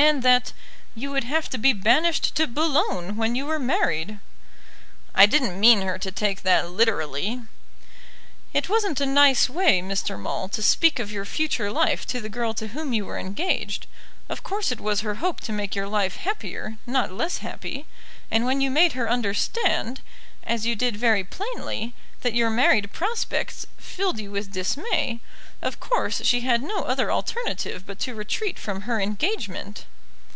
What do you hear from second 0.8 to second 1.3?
you would